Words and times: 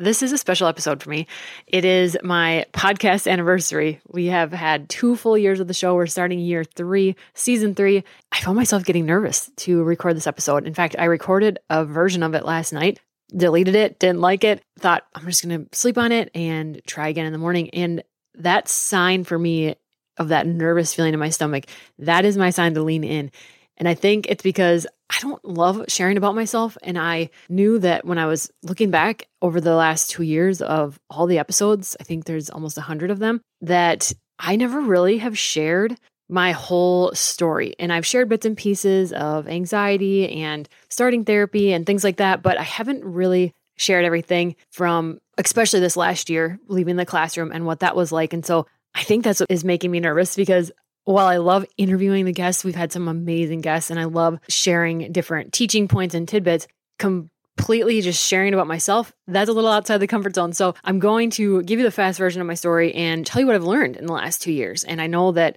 This 0.00 0.22
is 0.22 0.30
a 0.30 0.38
special 0.38 0.68
episode 0.68 1.02
for 1.02 1.10
me. 1.10 1.26
It 1.66 1.84
is 1.84 2.16
my 2.22 2.66
podcast 2.72 3.28
anniversary. 3.28 4.00
We 4.06 4.26
have 4.26 4.52
had 4.52 4.88
two 4.88 5.16
full 5.16 5.36
years 5.36 5.58
of 5.58 5.66
the 5.66 5.74
show. 5.74 5.96
We're 5.96 6.06
starting 6.06 6.38
year 6.38 6.62
three, 6.62 7.16
season 7.34 7.74
three. 7.74 8.04
I 8.30 8.40
found 8.40 8.56
myself 8.56 8.84
getting 8.84 9.06
nervous 9.06 9.50
to 9.56 9.82
record 9.82 10.14
this 10.14 10.28
episode. 10.28 10.68
In 10.68 10.72
fact, 10.72 10.94
I 10.96 11.06
recorded 11.06 11.58
a 11.68 11.84
version 11.84 12.22
of 12.22 12.36
it 12.36 12.44
last 12.44 12.72
night, 12.72 13.00
deleted 13.36 13.74
it, 13.74 13.98
didn't 13.98 14.20
like 14.20 14.44
it, 14.44 14.62
thought 14.78 15.04
I'm 15.16 15.26
just 15.26 15.44
going 15.44 15.66
to 15.66 15.76
sleep 15.76 15.98
on 15.98 16.12
it 16.12 16.30
and 16.32 16.80
try 16.86 17.08
again 17.08 17.26
in 17.26 17.32
the 17.32 17.38
morning. 17.40 17.68
And 17.70 18.04
that 18.34 18.68
sign 18.68 19.24
for 19.24 19.36
me 19.36 19.74
of 20.16 20.28
that 20.28 20.46
nervous 20.46 20.94
feeling 20.94 21.12
in 21.12 21.18
my 21.18 21.30
stomach, 21.30 21.64
that 21.98 22.24
is 22.24 22.36
my 22.36 22.50
sign 22.50 22.74
to 22.74 22.84
lean 22.84 23.02
in. 23.02 23.32
And 23.76 23.88
I 23.88 23.94
think 23.94 24.26
it's 24.28 24.44
because 24.44 24.86
I 25.10 25.18
don't 25.20 25.44
love 25.44 25.84
sharing 25.88 26.16
about 26.16 26.34
myself. 26.34 26.76
And 26.82 26.98
I 26.98 27.30
knew 27.48 27.78
that 27.78 28.04
when 28.04 28.18
I 28.18 28.26
was 28.26 28.50
looking 28.62 28.90
back 28.90 29.26
over 29.40 29.60
the 29.60 29.74
last 29.74 30.10
two 30.10 30.22
years 30.22 30.60
of 30.60 31.00
all 31.08 31.26
the 31.26 31.38
episodes, 31.38 31.96
I 31.98 32.04
think 32.04 32.24
there's 32.24 32.50
almost 32.50 32.78
a 32.78 32.82
hundred 32.82 33.10
of 33.10 33.18
them, 33.18 33.40
that 33.62 34.12
I 34.38 34.56
never 34.56 34.80
really 34.80 35.18
have 35.18 35.38
shared 35.38 35.96
my 36.28 36.52
whole 36.52 37.12
story. 37.14 37.74
And 37.78 37.92
I've 37.92 38.06
shared 38.06 38.28
bits 38.28 38.44
and 38.44 38.56
pieces 38.56 39.12
of 39.12 39.48
anxiety 39.48 40.42
and 40.42 40.68
starting 40.90 41.24
therapy 41.24 41.72
and 41.72 41.86
things 41.86 42.04
like 42.04 42.18
that, 42.18 42.42
but 42.42 42.58
I 42.58 42.62
haven't 42.62 43.04
really 43.04 43.54
shared 43.76 44.04
everything 44.04 44.56
from 44.70 45.20
especially 45.38 45.80
this 45.80 45.96
last 45.96 46.28
year 46.28 46.58
leaving 46.66 46.96
the 46.96 47.06
classroom 47.06 47.52
and 47.52 47.64
what 47.64 47.80
that 47.80 47.96
was 47.96 48.12
like. 48.12 48.32
And 48.32 48.44
so 48.44 48.66
I 48.94 49.04
think 49.04 49.24
that's 49.24 49.40
what 49.40 49.50
is 49.50 49.64
making 49.64 49.90
me 49.90 50.00
nervous 50.00 50.36
because 50.36 50.70
while 51.12 51.26
I 51.26 51.38
love 51.38 51.64
interviewing 51.78 52.26
the 52.26 52.32
guests, 52.32 52.64
we've 52.64 52.74
had 52.74 52.92
some 52.92 53.08
amazing 53.08 53.62
guests 53.62 53.90
and 53.90 53.98
I 53.98 54.04
love 54.04 54.38
sharing 54.50 55.10
different 55.10 55.54
teaching 55.54 55.88
points 55.88 56.14
and 56.14 56.28
tidbits. 56.28 56.68
Completely 56.98 58.02
just 58.02 58.22
sharing 58.22 58.52
about 58.52 58.66
myself, 58.66 59.14
that's 59.26 59.48
a 59.48 59.54
little 59.54 59.70
outside 59.70 59.98
the 59.98 60.06
comfort 60.06 60.34
zone. 60.34 60.52
So 60.52 60.74
I'm 60.84 60.98
going 60.98 61.30
to 61.30 61.62
give 61.62 61.78
you 61.78 61.84
the 61.86 61.90
fast 61.90 62.18
version 62.18 62.42
of 62.42 62.46
my 62.46 62.52
story 62.52 62.94
and 62.94 63.24
tell 63.24 63.40
you 63.40 63.46
what 63.46 63.56
I've 63.56 63.64
learned 63.64 63.96
in 63.96 64.04
the 64.04 64.12
last 64.12 64.42
two 64.42 64.52
years. 64.52 64.84
And 64.84 65.00
I 65.00 65.06
know 65.06 65.32
that 65.32 65.56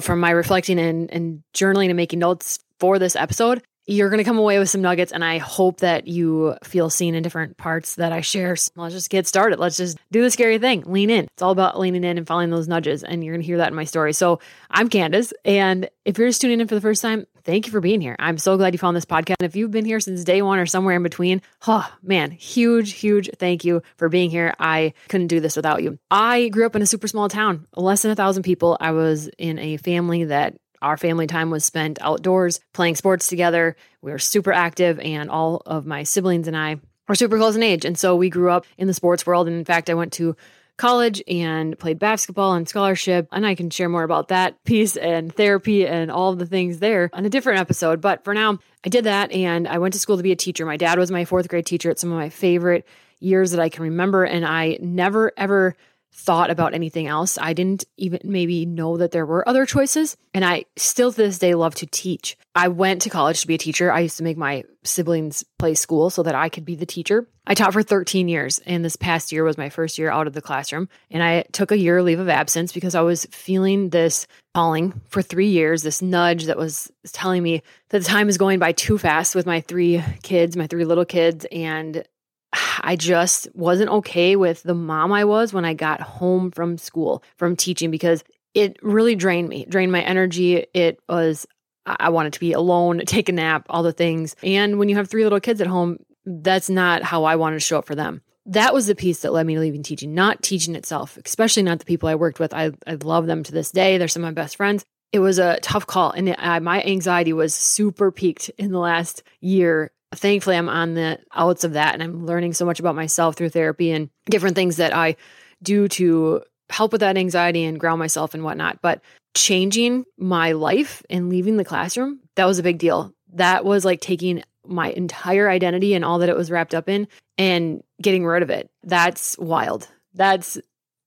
from 0.00 0.20
my 0.20 0.30
reflecting 0.30 0.78
and, 0.78 1.10
and 1.10 1.42
journaling 1.52 1.88
and 1.88 1.96
making 1.96 2.20
notes 2.20 2.58
for 2.78 2.98
this 2.98 3.16
episode, 3.16 3.62
you're 3.86 4.10
going 4.10 4.18
to 4.18 4.24
come 4.24 4.38
away 4.38 4.58
with 4.58 4.70
some 4.70 4.80
nuggets 4.80 5.12
and 5.12 5.24
i 5.24 5.38
hope 5.38 5.80
that 5.80 6.06
you 6.06 6.56
feel 6.62 6.90
seen 6.90 7.14
in 7.14 7.22
different 7.22 7.56
parts 7.56 7.96
that 7.96 8.12
i 8.12 8.20
share. 8.20 8.56
So 8.56 8.70
let's 8.76 8.94
just 8.94 9.10
get 9.10 9.26
started. 9.26 9.58
Let's 9.58 9.76
just 9.76 9.98
do 10.10 10.22
the 10.22 10.30
scary 10.30 10.58
thing. 10.58 10.82
Lean 10.86 11.10
in. 11.10 11.24
It's 11.24 11.42
all 11.42 11.50
about 11.50 11.78
leaning 11.78 12.04
in 12.04 12.18
and 12.18 12.26
following 12.26 12.50
those 12.50 12.68
nudges 12.68 13.02
and 13.02 13.22
you're 13.22 13.34
going 13.34 13.42
to 13.42 13.46
hear 13.46 13.58
that 13.58 13.68
in 13.68 13.74
my 13.74 13.84
story. 13.84 14.12
So 14.12 14.40
i'm 14.70 14.88
candace 14.88 15.32
and 15.44 15.88
if 16.04 16.18
you're 16.18 16.28
just 16.28 16.40
tuning 16.40 16.60
in 16.60 16.68
for 16.68 16.74
the 16.74 16.80
first 16.80 17.02
time 17.02 17.26
thank 17.44 17.66
you 17.66 17.72
for 17.72 17.80
being 17.80 18.00
here. 18.00 18.14
I'm 18.18 18.38
so 18.38 18.56
glad 18.56 18.72
you 18.72 18.78
found 18.78 18.96
this 18.96 19.04
podcast. 19.04 19.36
And 19.40 19.46
if 19.46 19.56
you've 19.56 19.70
been 19.70 19.84
here 19.84 19.98
since 19.98 20.22
day 20.24 20.42
one 20.42 20.58
or 20.58 20.66
somewhere 20.66 20.96
in 20.96 21.02
between 21.02 21.42
oh 21.66 21.88
man 22.02 22.30
huge 22.30 22.92
huge 22.92 23.30
thank 23.38 23.64
you 23.64 23.82
for 23.96 24.08
being 24.08 24.30
here. 24.30 24.54
I 24.58 24.94
couldn't 25.08 25.28
do 25.28 25.40
this 25.40 25.56
without 25.56 25.82
you. 25.82 25.98
I 26.10 26.48
grew 26.48 26.66
up 26.66 26.76
in 26.76 26.82
a 26.82 26.86
super 26.86 27.08
small 27.08 27.28
town 27.28 27.66
less 27.76 28.02
than 28.02 28.10
a 28.10 28.16
thousand 28.16 28.44
people. 28.44 28.76
I 28.80 28.92
was 28.92 29.28
in 29.38 29.58
a 29.58 29.76
family 29.76 30.24
that 30.24 30.54
our 30.82 30.96
family 30.96 31.26
time 31.26 31.50
was 31.50 31.64
spent 31.64 31.98
outdoors 32.00 32.60
playing 32.72 32.96
sports 32.96 33.28
together. 33.28 33.76
We 34.02 34.10
were 34.10 34.18
super 34.18 34.52
active, 34.52 34.98
and 35.00 35.30
all 35.30 35.62
of 35.64 35.86
my 35.86 36.02
siblings 36.02 36.48
and 36.48 36.56
I 36.56 36.80
were 37.08 37.14
super 37.14 37.38
close 37.38 37.56
in 37.56 37.62
age. 37.62 37.84
And 37.84 37.98
so 37.98 38.16
we 38.16 38.30
grew 38.30 38.50
up 38.50 38.66
in 38.78 38.86
the 38.86 38.94
sports 38.94 39.26
world. 39.26 39.48
And 39.48 39.56
in 39.56 39.64
fact, 39.64 39.90
I 39.90 39.94
went 39.94 40.12
to 40.14 40.36
college 40.76 41.22
and 41.28 41.78
played 41.78 41.98
basketball 41.98 42.54
and 42.54 42.68
scholarship. 42.68 43.28
And 43.32 43.46
I 43.46 43.54
can 43.54 43.70
share 43.70 43.88
more 43.88 44.02
about 44.02 44.28
that 44.28 44.62
piece 44.64 44.96
and 44.96 45.34
therapy 45.34 45.86
and 45.86 46.10
all 46.10 46.34
the 46.34 46.46
things 46.46 46.78
there 46.78 47.10
on 47.12 47.24
a 47.24 47.30
different 47.30 47.60
episode. 47.60 48.00
But 48.00 48.24
for 48.24 48.34
now, 48.34 48.58
I 48.84 48.88
did 48.88 49.04
that 49.04 49.30
and 49.32 49.68
I 49.68 49.78
went 49.78 49.94
to 49.94 50.00
school 50.00 50.16
to 50.16 50.22
be 50.22 50.32
a 50.32 50.36
teacher. 50.36 50.66
My 50.66 50.76
dad 50.76 50.98
was 50.98 51.10
my 51.10 51.24
fourth 51.24 51.48
grade 51.48 51.66
teacher 51.66 51.90
at 51.90 51.98
some 51.98 52.10
of 52.10 52.18
my 52.18 52.30
favorite 52.30 52.86
years 53.20 53.52
that 53.52 53.60
I 53.60 53.68
can 53.68 53.84
remember. 53.84 54.24
And 54.24 54.44
I 54.44 54.78
never, 54.80 55.32
ever 55.36 55.76
thought 56.12 56.50
about 56.50 56.74
anything 56.74 57.06
else. 57.06 57.38
I 57.38 57.52
didn't 57.52 57.84
even 57.96 58.20
maybe 58.24 58.66
know 58.66 58.98
that 58.98 59.10
there 59.10 59.26
were 59.26 59.48
other 59.48 59.66
choices. 59.66 60.16
And 60.34 60.44
I 60.44 60.66
still 60.76 61.10
to 61.12 61.16
this 61.16 61.38
day 61.38 61.54
love 61.54 61.74
to 61.76 61.86
teach. 61.86 62.36
I 62.54 62.68
went 62.68 63.02
to 63.02 63.10
college 63.10 63.40
to 63.40 63.46
be 63.46 63.54
a 63.54 63.58
teacher. 63.58 63.90
I 63.90 64.00
used 64.00 64.18
to 64.18 64.22
make 64.22 64.36
my 64.36 64.64
siblings 64.84 65.44
play 65.58 65.74
school 65.74 66.10
so 66.10 66.22
that 66.22 66.34
I 66.34 66.48
could 66.48 66.64
be 66.64 66.74
the 66.74 66.86
teacher. 66.86 67.26
I 67.46 67.54
taught 67.54 67.72
for 67.72 67.82
13 67.82 68.28
years, 68.28 68.60
and 68.66 68.84
this 68.84 68.94
past 68.94 69.32
year 69.32 69.42
was 69.42 69.58
my 69.58 69.68
first 69.68 69.98
year 69.98 70.10
out 70.10 70.26
of 70.26 70.32
the 70.32 70.42
classroom. 70.42 70.88
And 71.10 71.22
I 71.22 71.42
took 71.52 71.72
a 71.72 71.78
year 71.78 72.02
leave 72.02 72.20
of 72.20 72.28
absence 72.28 72.72
because 72.72 72.94
I 72.94 73.00
was 73.00 73.26
feeling 73.30 73.90
this 73.90 74.26
calling 74.54 75.00
for 75.08 75.22
three 75.22 75.48
years, 75.48 75.82
this 75.82 76.02
nudge 76.02 76.44
that 76.44 76.58
was 76.58 76.90
telling 77.12 77.42
me 77.42 77.62
that 77.88 77.98
the 78.00 78.04
time 78.04 78.28
is 78.28 78.38
going 78.38 78.58
by 78.58 78.72
too 78.72 78.98
fast 78.98 79.34
with 79.34 79.46
my 79.46 79.60
three 79.60 80.02
kids, 80.22 80.56
my 80.56 80.66
three 80.66 80.84
little 80.84 81.04
kids, 81.04 81.46
and 81.50 82.04
I 82.52 82.96
just 82.96 83.48
wasn't 83.54 83.90
okay 83.90 84.36
with 84.36 84.62
the 84.62 84.74
mom 84.74 85.12
I 85.12 85.24
was 85.24 85.52
when 85.52 85.64
I 85.64 85.74
got 85.74 86.00
home 86.00 86.50
from 86.50 86.78
school, 86.78 87.22
from 87.36 87.56
teaching, 87.56 87.90
because 87.90 88.24
it 88.54 88.76
really 88.82 89.14
drained 89.14 89.48
me, 89.48 89.64
drained 89.64 89.92
my 89.92 90.02
energy. 90.02 90.66
It 90.74 91.00
was, 91.08 91.46
I 91.86 92.10
wanted 92.10 92.34
to 92.34 92.40
be 92.40 92.52
alone, 92.52 93.02
take 93.06 93.28
a 93.28 93.32
nap, 93.32 93.66
all 93.70 93.82
the 93.82 93.92
things. 93.92 94.36
And 94.42 94.78
when 94.78 94.88
you 94.88 94.96
have 94.96 95.08
three 95.08 95.24
little 95.24 95.40
kids 95.40 95.60
at 95.60 95.66
home, 95.66 95.98
that's 96.24 96.68
not 96.70 97.02
how 97.02 97.24
I 97.24 97.36
wanted 97.36 97.56
to 97.56 97.60
show 97.60 97.78
up 97.78 97.86
for 97.86 97.94
them. 97.94 98.22
That 98.46 98.74
was 98.74 98.86
the 98.86 98.94
piece 98.94 99.20
that 99.20 99.32
led 99.32 99.46
me 99.46 99.54
to 99.54 99.60
leaving 99.60 99.82
teaching, 99.84 100.14
not 100.14 100.42
teaching 100.42 100.74
itself, 100.74 101.16
especially 101.24 101.62
not 101.62 101.78
the 101.78 101.84
people 101.84 102.08
I 102.08 102.16
worked 102.16 102.40
with. 102.40 102.52
I, 102.52 102.72
I 102.86 102.94
love 102.94 103.26
them 103.26 103.44
to 103.44 103.52
this 103.52 103.70
day. 103.70 103.98
They're 103.98 104.08
some 104.08 104.24
of 104.24 104.28
my 104.28 104.40
best 104.40 104.56
friends. 104.56 104.84
It 105.12 105.20
was 105.20 105.38
a 105.38 105.60
tough 105.60 105.86
call. 105.86 106.10
And 106.10 106.30
it, 106.30 106.36
I, 106.38 106.58
my 106.58 106.82
anxiety 106.82 107.32
was 107.32 107.54
super 107.54 108.10
peaked 108.10 108.50
in 108.58 108.72
the 108.72 108.78
last 108.78 109.22
year 109.40 109.92
thankfully 110.14 110.56
I'm 110.56 110.68
on 110.68 110.94
the 110.94 111.18
outs 111.34 111.64
of 111.64 111.74
that 111.74 111.94
and 111.94 112.02
I'm 112.02 112.26
learning 112.26 112.52
so 112.52 112.64
much 112.64 112.80
about 112.80 112.94
myself 112.94 113.36
through 113.36 113.50
therapy 113.50 113.90
and 113.90 114.10
different 114.26 114.56
things 114.56 114.76
that 114.76 114.94
I 114.94 115.16
do 115.62 115.88
to 115.88 116.42
help 116.70 116.92
with 116.92 117.00
that 117.00 117.16
anxiety 117.16 117.64
and 117.64 117.78
ground 117.78 117.98
myself 117.98 118.34
and 118.34 118.42
whatnot. 118.42 118.80
But 118.82 119.02
changing 119.34 120.04
my 120.18 120.52
life 120.52 121.02
and 121.08 121.28
leaving 121.28 121.56
the 121.56 121.64
classroom, 121.64 122.20
that 122.36 122.46
was 122.46 122.58
a 122.58 122.62
big 122.62 122.78
deal. 122.78 123.14
That 123.34 123.64
was 123.64 123.84
like 123.84 124.00
taking 124.00 124.42
my 124.66 124.90
entire 124.90 125.48
identity 125.50 125.94
and 125.94 126.04
all 126.04 126.18
that 126.18 126.28
it 126.28 126.36
was 126.36 126.50
wrapped 126.50 126.74
up 126.74 126.88
in 126.88 127.08
and 127.38 127.82
getting 128.00 128.24
rid 128.24 128.42
of 128.42 128.50
it. 128.50 128.70
That's 128.82 129.36
wild. 129.38 129.88
That's 130.14 130.58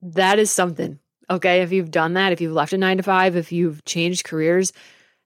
that 0.01 0.39
is 0.39 0.51
something. 0.51 0.99
Okay. 1.29 1.61
If 1.61 1.71
you've 1.71 1.91
done 1.91 2.13
that, 2.13 2.31
if 2.31 2.41
you've 2.41 2.53
left 2.53 2.73
a 2.73 2.77
nine 2.77 2.97
to 2.97 3.03
five, 3.03 3.35
if 3.35 3.51
you've 3.51 3.83
changed 3.85 4.25
careers, 4.25 4.73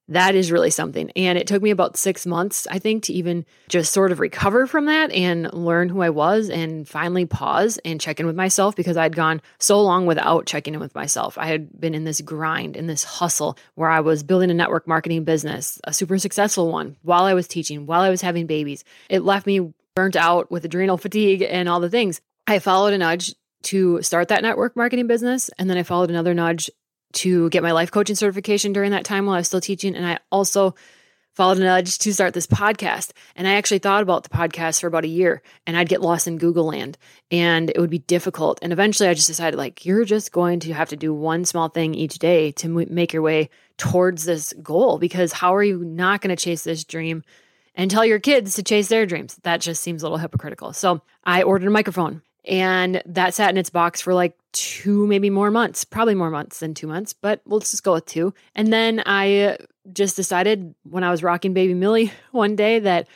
that 0.10 0.36
is 0.36 0.52
really 0.52 0.72
something. 0.72 1.12
And 1.16 1.38
it 1.38 1.48
took 1.48 1.62
me 1.62 1.70
about 1.70 1.96
six 1.96 2.26
months, 2.26 2.68
I 2.70 2.80
think, 2.80 3.04
to 3.04 3.14
even 3.14 3.46
just 3.68 3.94
sort 3.94 4.12
of 4.12 4.20
recover 4.20 4.68
from 4.68 4.86
that 4.86 5.12
and 5.12 5.54
learn 5.54 5.88
who 5.88 6.02
I 6.02 6.10
was 6.10 6.50
and 6.50 6.88
finally 6.88 7.26
pause 7.26 7.80
and 7.86 8.02
check 8.02 8.20
in 8.20 8.26
with 8.26 8.36
myself 8.36 8.76
because 8.76 8.98
I'd 8.98 9.16
gone 9.16 9.42
so 9.60 9.82
long 9.82 10.08
without 10.08 10.48
checking 10.48 10.74
in 10.74 10.80
with 10.80 10.96
myself. 10.96 11.38
I 11.38 11.46
had 11.46 11.80
been 11.80 11.94
in 11.94 12.04
this 12.04 12.22
grind, 12.22 12.76
in 12.76 12.88
this 12.88 13.04
hustle 13.04 13.58
where 13.76 13.90
I 13.90 14.00
was 14.00 14.24
building 14.24 14.50
a 14.50 14.56
network 14.56 14.88
marketing 14.88 15.24
business, 15.24 15.80
a 15.84 15.94
super 15.94 16.18
successful 16.18 16.72
one, 16.72 16.98
while 17.04 17.24
I 17.24 17.36
was 17.36 17.48
teaching, 17.48 17.86
while 17.86 18.02
I 18.02 18.10
was 18.10 18.22
having 18.22 18.48
babies. 18.48 18.84
It 19.10 19.24
left 19.24 19.46
me 19.46 19.74
burnt 19.96 20.16
out 20.16 20.50
with 20.50 20.66
adrenal 20.66 20.98
fatigue 20.98 21.44
and 21.44 21.70
all 21.70 21.80
the 21.80 21.90
things. 21.90 22.20
I 22.48 22.60
followed 22.60 22.94
a 22.94 22.98
nudge 22.98 23.36
to 23.62 24.02
start 24.02 24.30
that 24.30 24.42
network 24.42 24.76
marketing 24.76 25.08
business. 25.08 25.50
And 25.60 25.70
then 25.70 25.78
I 25.78 25.84
followed 25.84 26.10
another 26.10 26.34
nudge 26.34 26.70
to 27.14 27.50
get 27.50 27.64
my 27.64 27.72
life 27.72 27.92
coaching 27.92 28.16
certification 28.16 28.74
during 28.74 28.92
that 28.92 29.06
time 29.06 29.26
while 29.26 29.36
I 29.36 29.40
was 29.40 29.48
still 29.48 29.62
teaching. 29.62 29.96
And 29.96 30.06
I 30.06 30.20
also 30.32 30.76
followed 31.40 31.58
a 31.58 31.62
nudge 31.62 31.98
to 32.00 32.14
start 32.14 32.34
this 32.34 32.48
podcast. 32.48 33.12
And 33.36 33.48
I 33.48 33.54
actually 33.54 33.80
thought 33.80 34.04
about 34.04 34.24
the 34.24 34.30
podcast 34.30 34.82
for 34.82 34.88
about 34.88 35.06
a 35.06 35.10
year 35.10 35.42
and 35.66 35.78
I'd 35.78 35.88
get 35.88 36.02
lost 36.02 36.28
in 36.28 36.38
Google 36.38 36.66
land 36.66 36.98
and 37.32 37.70
it 37.70 37.80
would 37.80 37.90
be 37.90 38.00
difficult. 38.00 38.60
And 38.62 38.74
eventually 38.74 39.08
I 39.08 39.14
just 39.14 39.28
decided, 39.28 39.58
like, 39.58 39.86
you're 39.86 40.04
just 40.04 40.32
going 40.32 40.60
to 40.62 40.74
have 40.74 40.90
to 40.90 40.98
do 40.98 41.14
one 41.14 41.46
small 41.46 41.70
thing 41.70 41.94
each 41.94 42.20
day 42.20 42.52
to 42.54 42.68
make 42.68 43.14
your 43.14 43.22
way 43.22 43.50
towards 43.78 44.26
this 44.26 44.54
goal 44.62 44.98
because 44.98 45.32
how 45.32 45.56
are 45.56 45.64
you 45.64 45.84
not 45.84 46.22
going 46.22 46.36
to 46.36 46.44
chase 46.44 46.64
this 46.64 46.84
dream? 46.84 47.24
And 47.76 47.90
tell 47.90 48.04
your 48.04 48.20
kids 48.20 48.56
to 48.56 48.64
chase 48.64 48.90
their 48.90 49.06
dreams. 49.06 49.38
That 49.44 49.62
just 49.62 49.82
seems 49.82 50.04
a 50.04 50.06
little 50.06 50.18
hypocritical. 50.18 50.74
So 50.74 51.02
I 51.24 51.44
ordered 51.44 51.68
a 51.68 51.72
microphone 51.72 52.22
and 52.46 53.02
that 53.06 53.34
sat 53.34 53.50
in 53.50 53.58
its 53.58 53.70
box 53.70 54.02
for 54.02 54.14
like 54.14 54.38
two, 54.52 55.06
maybe 55.08 55.30
more 55.30 55.52
months, 55.52 55.84
probably 55.84 56.16
more 56.16 56.30
months 56.30 56.60
than 56.60 56.74
two 56.74 56.88
months, 56.88 57.14
but 57.14 57.42
we'll 57.46 57.60
just 57.60 57.84
go 57.84 57.94
with 57.94 58.06
two. 58.06 58.34
And 58.56 58.72
then 58.72 59.04
I 59.06 59.58
just 59.92 60.16
decided 60.16 60.74
when 60.84 61.04
I 61.04 61.12
was 61.12 61.24
rocking 61.24 61.54
baby 61.54 61.74
Millie 61.74 62.12
one 62.32 62.56
day 62.56 62.80
that, 62.80 63.08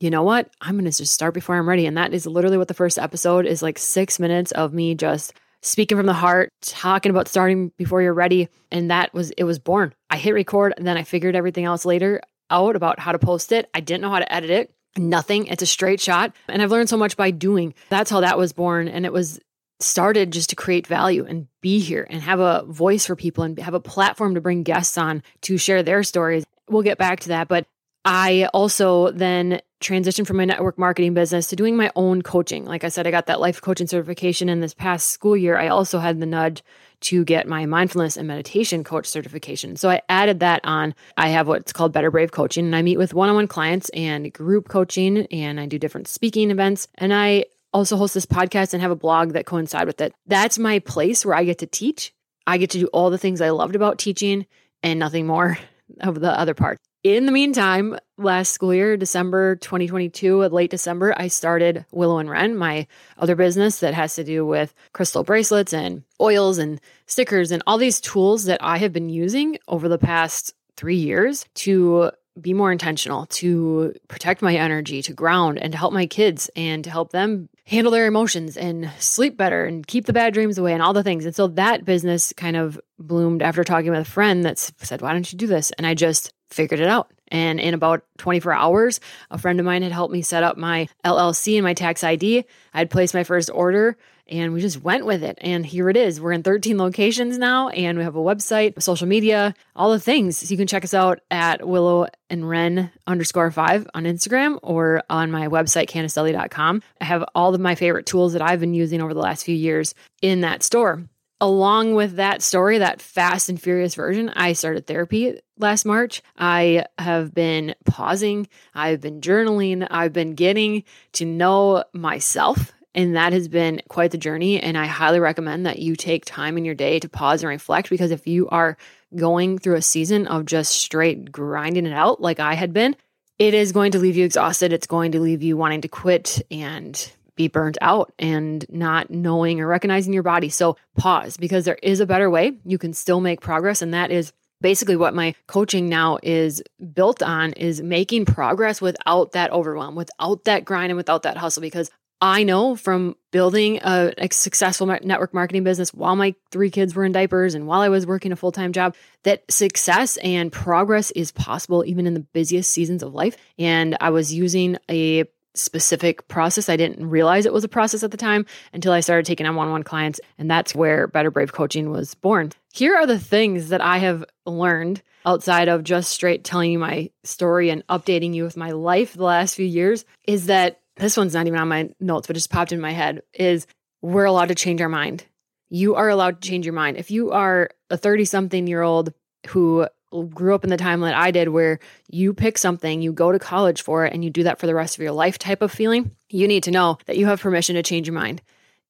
you 0.00 0.10
know 0.10 0.22
what, 0.22 0.50
I'm 0.60 0.78
going 0.78 0.90
to 0.90 0.96
just 0.96 1.12
start 1.12 1.34
before 1.34 1.56
I'm 1.56 1.68
ready. 1.68 1.86
And 1.86 1.96
that 1.96 2.14
is 2.14 2.26
literally 2.26 2.58
what 2.58 2.68
the 2.68 2.74
first 2.74 2.98
episode 2.98 3.46
is 3.46 3.62
like 3.62 3.78
six 3.78 4.20
minutes 4.20 4.52
of 4.52 4.72
me 4.72 4.94
just 4.94 5.32
speaking 5.60 5.98
from 5.98 6.06
the 6.06 6.12
heart, 6.12 6.50
talking 6.60 7.10
about 7.10 7.26
starting 7.26 7.72
before 7.76 8.00
you're 8.00 8.14
ready. 8.14 8.48
And 8.70 8.90
that 8.90 9.12
was, 9.12 9.32
it 9.32 9.44
was 9.44 9.58
born. 9.58 9.92
I 10.08 10.16
hit 10.16 10.34
record 10.34 10.72
and 10.76 10.86
then 10.86 10.96
I 10.96 11.02
figured 11.02 11.34
everything 11.34 11.64
else 11.64 11.84
later 11.84 12.20
out 12.48 12.76
about 12.76 13.00
how 13.00 13.12
to 13.12 13.18
post 13.18 13.50
it. 13.50 13.68
I 13.74 13.80
didn't 13.80 14.02
know 14.02 14.10
how 14.10 14.20
to 14.20 14.32
edit 14.32 14.50
it. 14.50 14.72
Nothing. 14.96 15.46
It's 15.46 15.62
a 15.62 15.66
straight 15.66 16.00
shot. 16.00 16.34
And 16.48 16.62
I've 16.62 16.70
learned 16.70 16.88
so 16.88 16.96
much 16.96 17.16
by 17.16 17.30
doing. 17.30 17.74
That's 17.88 18.10
how 18.10 18.20
that 18.20 18.38
was 18.38 18.52
born. 18.52 18.88
And 18.88 19.04
it 19.04 19.12
was 19.12 19.38
started 19.80 20.32
just 20.32 20.50
to 20.50 20.56
create 20.56 20.86
value 20.86 21.24
and 21.24 21.46
be 21.60 21.78
here 21.78 22.06
and 22.10 22.20
have 22.22 22.40
a 22.40 22.64
voice 22.66 23.06
for 23.06 23.14
people 23.14 23.44
and 23.44 23.58
have 23.58 23.74
a 23.74 23.80
platform 23.80 24.34
to 24.34 24.40
bring 24.40 24.64
guests 24.64 24.98
on 24.98 25.22
to 25.42 25.56
share 25.56 25.82
their 25.82 26.02
stories. 26.02 26.44
We'll 26.68 26.82
get 26.82 26.98
back 26.98 27.20
to 27.20 27.28
that. 27.28 27.48
But 27.48 27.66
I 28.04 28.48
also 28.52 29.10
then 29.12 29.60
transitioned 29.80 30.26
from 30.26 30.38
my 30.38 30.44
network 30.44 30.78
marketing 30.78 31.14
business 31.14 31.46
to 31.48 31.56
doing 31.56 31.76
my 31.76 31.92
own 31.94 32.22
coaching. 32.22 32.64
Like 32.64 32.82
I 32.82 32.88
said, 32.88 33.06
I 33.06 33.10
got 33.10 33.26
that 33.26 33.40
life 33.40 33.60
coaching 33.60 33.86
certification 33.86 34.48
in 34.48 34.60
this 34.60 34.74
past 34.74 35.08
school 35.10 35.36
year. 35.36 35.56
I 35.56 35.68
also 35.68 35.98
had 35.98 36.18
the 36.18 36.26
nudge 36.26 36.64
to 37.00 37.24
get 37.24 37.46
my 37.46 37.66
mindfulness 37.66 38.16
and 38.16 38.26
meditation 38.26 38.84
coach 38.84 39.06
certification. 39.06 39.76
So 39.76 39.90
I 39.90 40.02
added 40.08 40.40
that 40.40 40.60
on. 40.64 40.94
I 41.16 41.28
have 41.28 41.48
what's 41.48 41.72
called 41.72 41.92
Better 41.92 42.10
Brave 42.10 42.32
Coaching, 42.32 42.64
and 42.66 42.76
I 42.76 42.82
meet 42.82 42.98
with 42.98 43.14
one 43.14 43.28
on 43.28 43.34
one 43.34 43.48
clients 43.48 43.88
and 43.90 44.32
group 44.32 44.68
coaching, 44.68 45.26
and 45.26 45.60
I 45.60 45.66
do 45.66 45.78
different 45.78 46.08
speaking 46.08 46.50
events. 46.50 46.88
And 46.96 47.14
I 47.14 47.44
also 47.72 47.96
host 47.96 48.14
this 48.14 48.26
podcast 48.26 48.72
and 48.72 48.82
have 48.82 48.90
a 48.90 48.96
blog 48.96 49.32
that 49.32 49.46
coincide 49.46 49.86
with 49.86 50.00
it. 50.00 50.14
That's 50.26 50.58
my 50.58 50.78
place 50.80 51.24
where 51.24 51.34
I 51.34 51.44
get 51.44 51.58
to 51.58 51.66
teach. 51.66 52.12
I 52.46 52.58
get 52.58 52.70
to 52.70 52.78
do 52.78 52.86
all 52.88 53.10
the 53.10 53.18
things 53.18 53.40
I 53.40 53.50
loved 53.50 53.76
about 53.76 53.98
teaching 53.98 54.46
and 54.82 54.98
nothing 54.98 55.26
more 55.26 55.58
of 56.00 56.20
the 56.20 56.30
other 56.30 56.54
part. 56.54 56.78
In 57.08 57.24
the 57.24 57.32
meantime, 57.32 57.98
last 58.18 58.52
school 58.52 58.74
year, 58.74 58.98
December 58.98 59.56
2022, 59.56 60.42
late 60.48 60.70
December, 60.70 61.14
I 61.16 61.28
started 61.28 61.86
Willow 61.90 62.18
and 62.18 62.28
Wren, 62.28 62.54
my 62.54 62.86
other 63.16 63.34
business 63.34 63.78
that 63.78 63.94
has 63.94 64.16
to 64.16 64.24
do 64.24 64.44
with 64.44 64.74
crystal 64.92 65.24
bracelets 65.24 65.72
and 65.72 66.02
oils 66.20 66.58
and 66.58 66.78
stickers 67.06 67.50
and 67.50 67.62
all 67.66 67.78
these 67.78 68.02
tools 68.02 68.44
that 68.44 68.62
I 68.62 68.76
have 68.76 68.92
been 68.92 69.08
using 69.08 69.58
over 69.66 69.88
the 69.88 69.96
past 69.96 70.52
three 70.76 70.96
years 70.96 71.46
to 71.54 72.10
be 72.42 72.54
more 72.54 72.72
intentional, 72.72 73.26
to 73.26 73.94
protect 74.08 74.42
my 74.42 74.54
energy, 74.54 75.02
to 75.02 75.12
ground, 75.12 75.58
and 75.58 75.72
to 75.72 75.78
help 75.78 75.92
my 75.92 76.06
kids 76.06 76.50
and 76.56 76.84
to 76.84 76.90
help 76.90 77.10
them 77.10 77.48
handle 77.64 77.92
their 77.92 78.06
emotions 78.06 78.56
and 78.56 78.90
sleep 78.98 79.36
better 79.36 79.64
and 79.64 79.86
keep 79.86 80.06
the 80.06 80.12
bad 80.12 80.32
dreams 80.32 80.58
away 80.58 80.72
and 80.72 80.82
all 80.82 80.92
the 80.92 81.02
things. 81.02 81.26
And 81.26 81.34
so 81.34 81.48
that 81.48 81.84
business 81.84 82.32
kind 82.32 82.56
of 82.56 82.80
bloomed 82.98 83.42
after 83.42 83.62
talking 83.64 83.90
with 83.90 84.00
a 84.00 84.10
friend 84.10 84.44
that 84.44 84.58
said, 84.58 85.02
Why 85.02 85.12
don't 85.12 85.30
you 85.30 85.38
do 85.38 85.46
this? 85.46 85.70
And 85.72 85.86
I 85.86 85.94
just 85.94 86.32
figured 86.50 86.80
it 86.80 86.86
out. 86.86 87.10
And 87.30 87.60
in 87.60 87.74
about 87.74 88.04
24 88.18 88.52
hours, 88.52 89.00
a 89.30 89.38
friend 89.38 89.60
of 89.60 89.66
mine 89.66 89.82
had 89.82 89.92
helped 89.92 90.12
me 90.12 90.22
set 90.22 90.42
up 90.42 90.56
my 90.56 90.88
LLC 91.04 91.56
and 91.56 91.64
my 91.64 91.74
tax 91.74 92.02
ID. 92.02 92.44
I 92.72 92.78
had 92.78 92.90
placed 92.90 93.12
my 93.12 93.24
first 93.24 93.50
order 93.52 93.98
and 94.28 94.52
we 94.52 94.60
just 94.60 94.82
went 94.82 95.06
with 95.06 95.22
it. 95.22 95.38
And 95.40 95.64
here 95.64 95.88
it 95.88 95.96
is. 95.96 96.20
We're 96.20 96.32
in 96.32 96.42
13 96.42 96.78
locations 96.78 97.38
now, 97.38 97.68
and 97.70 97.98
we 97.98 98.04
have 98.04 98.16
a 98.16 98.20
website, 98.20 98.80
social 98.82 99.06
media, 99.06 99.54
all 99.74 99.90
the 99.90 100.00
things. 100.00 100.38
So 100.38 100.50
you 100.50 100.56
can 100.56 100.66
check 100.66 100.84
us 100.84 100.94
out 100.94 101.20
at 101.30 101.66
Willow 101.66 102.08
and 102.30 102.48
Wren 102.48 102.90
underscore 103.06 103.50
five 103.50 103.86
on 103.94 104.04
Instagram 104.04 104.58
or 104.62 105.02
on 105.08 105.30
my 105.30 105.48
website, 105.48 105.88
CandaceDudley.com. 105.88 106.82
I 107.00 107.04
have 107.04 107.24
all 107.34 107.54
of 107.54 107.60
my 107.60 107.74
favorite 107.74 108.06
tools 108.06 108.32
that 108.34 108.42
I've 108.42 108.60
been 108.60 108.74
using 108.74 109.00
over 109.00 109.14
the 109.14 109.20
last 109.20 109.44
few 109.44 109.56
years 109.56 109.94
in 110.22 110.42
that 110.42 110.62
store. 110.62 111.04
Along 111.40 111.94
with 111.94 112.16
that 112.16 112.42
story, 112.42 112.78
that 112.78 113.00
fast 113.00 113.48
and 113.48 113.62
furious 113.62 113.94
version, 113.94 114.28
I 114.30 114.54
started 114.54 114.88
therapy 114.88 115.38
last 115.56 115.84
March. 115.84 116.20
I 116.36 116.86
have 116.98 117.32
been 117.32 117.76
pausing, 117.84 118.48
I've 118.74 119.00
been 119.00 119.20
journaling, 119.20 119.86
I've 119.88 120.12
been 120.12 120.34
getting 120.34 120.82
to 121.12 121.24
know 121.24 121.84
myself 121.92 122.72
and 122.94 123.16
that 123.16 123.32
has 123.32 123.48
been 123.48 123.82
quite 123.88 124.10
the 124.10 124.18
journey. 124.18 124.60
And 124.60 124.76
I 124.76 124.86
highly 124.86 125.20
recommend 125.20 125.66
that 125.66 125.78
you 125.78 125.96
take 125.96 126.24
time 126.24 126.56
in 126.58 126.64
your 126.64 126.74
day 126.74 126.98
to 127.00 127.08
pause 127.08 127.42
and 127.42 127.50
reflect 127.50 127.90
because 127.90 128.10
if 128.10 128.26
you 128.26 128.48
are 128.48 128.76
going 129.14 129.58
through 129.58 129.76
a 129.76 129.82
season 129.82 130.26
of 130.26 130.46
just 130.46 130.72
straight 130.72 131.30
grinding 131.30 131.86
it 131.86 131.92
out, 131.92 132.20
like 132.20 132.40
I 132.40 132.54
had 132.54 132.72
been, 132.72 132.96
it 133.38 133.54
is 133.54 133.72
going 133.72 133.92
to 133.92 133.98
leave 133.98 134.16
you 134.16 134.24
exhausted. 134.24 134.72
It's 134.72 134.86
going 134.86 135.12
to 135.12 135.20
leave 135.20 135.42
you 135.42 135.56
wanting 135.56 135.82
to 135.82 135.88
quit 135.88 136.42
and 136.50 137.12
be 137.36 137.46
burnt 137.46 137.78
out 137.80 138.12
and 138.18 138.66
not 138.68 139.10
knowing 139.10 139.60
or 139.60 139.66
recognizing 139.68 140.12
your 140.12 140.24
body. 140.24 140.48
So 140.48 140.76
pause 140.96 141.36
because 141.36 141.64
there 141.64 141.78
is 141.82 142.00
a 142.00 142.06
better 142.06 142.28
way. 142.28 142.58
You 142.64 142.78
can 142.78 142.92
still 142.92 143.20
make 143.20 143.40
progress. 143.40 143.80
And 143.80 143.94
that 143.94 144.10
is 144.10 144.32
basically 144.60 144.96
what 144.96 145.14
my 145.14 145.36
coaching 145.46 145.88
now 145.88 146.18
is 146.22 146.62
built 146.92 147.22
on 147.22 147.52
is 147.52 147.80
making 147.80 148.24
progress 148.24 148.80
without 148.80 149.32
that 149.32 149.52
overwhelm, 149.52 149.94
without 149.94 150.44
that 150.44 150.64
grind 150.64 150.90
and 150.90 150.96
without 150.96 151.22
that 151.22 151.36
hustle 151.36 151.60
because 151.60 151.92
I 152.20 152.42
know 152.42 152.74
from 152.74 153.16
building 153.30 153.78
a, 153.82 154.12
a, 154.18 154.28
successful 154.32 154.86
network 154.86 155.32
marketing 155.32 155.62
business 155.62 155.94
while 155.94 156.16
my 156.16 156.34
three 156.50 156.70
kids 156.70 156.94
were 156.94 157.04
in 157.04 157.12
diapers 157.12 157.54
and 157.54 157.66
while 157.66 157.80
I 157.80 157.88
was 157.88 158.06
working 158.06 158.32
a 158.32 158.36
full 158.36 158.50
time 158.50 158.72
job 158.72 158.96
that 159.22 159.44
success 159.50 160.16
and 160.18 160.50
progress 160.50 161.10
is 161.12 161.30
possible 161.30 161.84
even 161.86 162.06
in 162.06 162.14
the 162.14 162.20
busiest 162.20 162.72
seasons 162.72 163.02
of 163.02 163.14
life. 163.14 163.36
And 163.58 163.96
I 164.00 164.10
was 164.10 164.34
using 164.34 164.78
a 164.90 165.24
specific 165.54 166.26
process. 166.28 166.68
I 166.68 166.76
didn't 166.76 167.08
realize 167.08 167.46
it 167.46 167.52
was 167.52 167.64
a 167.64 167.68
process 167.68 168.02
at 168.02 168.10
the 168.10 168.16
time 168.16 168.46
until 168.72 168.92
I 168.92 169.00
started 169.00 169.26
taking 169.26 169.46
on 169.46 169.56
one 169.56 169.68
on 169.68 169.72
one 169.72 169.82
clients. 169.82 170.20
And 170.38 170.50
that's 170.50 170.74
where 170.74 171.06
Better 171.06 171.30
Brave 171.30 171.52
Coaching 171.52 171.90
was 171.90 172.14
born. 172.14 172.52
Here 172.72 172.96
are 172.96 173.06
the 173.06 173.18
things 173.18 173.68
that 173.68 173.80
I 173.80 173.98
have 173.98 174.24
learned 174.46 175.02
outside 175.26 175.68
of 175.68 175.84
just 175.84 176.12
straight 176.12 176.44
telling 176.44 176.72
you 176.72 176.78
my 176.78 177.10
story 177.24 177.70
and 177.70 177.86
updating 177.88 178.34
you 178.34 178.44
with 178.44 178.56
my 178.56 178.70
life 178.70 179.14
the 179.14 179.24
last 179.24 179.54
few 179.54 179.66
years 179.66 180.04
is 180.26 180.46
that 180.46 180.80
this 180.98 181.16
one's 181.16 181.34
not 181.34 181.46
even 181.46 181.58
on 181.58 181.68
my 181.68 181.90
notes, 182.00 182.26
but 182.26 182.34
just 182.34 182.50
popped 182.50 182.72
in 182.72 182.80
my 182.80 182.92
head 182.92 183.22
is 183.32 183.66
we're 184.02 184.24
allowed 184.24 184.48
to 184.48 184.54
change 184.54 184.80
our 184.80 184.88
mind. 184.88 185.24
You 185.70 185.94
are 185.96 186.08
allowed 186.08 186.40
to 186.42 186.48
change 186.48 186.66
your 186.66 186.74
mind. 186.74 186.96
If 186.96 187.10
you 187.10 187.30
are 187.32 187.70
a 187.90 187.96
30 187.96 188.24
something 188.24 188.66
year 188.66 188.82
old 188.82 189.12
who 189.48 189.86
grew 190.30 190.54
up 190.54 190.64
in 190.64 190.70
the 190.70 190.76
time 190.76 191.00
that 191.00 191.14
I 191.14 191.30
did, 191.30 191.48
where 191.48 191.78
you 192.08 192.32
pick 192.32 192.56
something, 192.56 193.02
you 193.02 193.12
go 193.12 193.30
to 193.30 193.38
college 193.38 193.82
for 193.82 194.06
it, 194.06 194.12
and 194.12 194.24
you 194.24 194.30
do 194.30 194.44
that 194.44 194.58
for 194.58 194.66
the 194.66 194.74
rest 194.74 194.96
of 194.96 195.02
your 195.02 195.12
life 195.12 195.38
type 195.38 195.62
of 195.62 195.70
feeling, 195.70 196.12
you 196.30 196.48
need 196.48 196.62
to 196.64 196.70
know 196.70 196.98
that 197.06 197.16
you 197.16 197.26
have 197.26 197.40
permission 197.40 197.76
to 197.76 197.82
change 197.82 198.06
your 198.06 198.14
mind. 198.14 198.40